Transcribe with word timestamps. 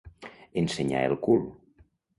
Ensenyar 0.61 1.05
el 1.11 1.17
cul. 1.29 1.49